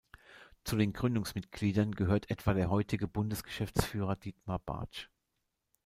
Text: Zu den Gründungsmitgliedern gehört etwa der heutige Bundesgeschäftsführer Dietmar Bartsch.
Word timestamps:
Zu 0.63 0.77
den 0.77 0.93
Gründungsmitgliedern 0.93 1.91
gehört 1.91 2.31
etwa 2.31 2.55
der 2.55 2.71
heutige 2.71 3.07
Bundesgeschäftsführer 3.07 4.15
Dietmar 4.15 4.57
Bartsch. 4.57 5.11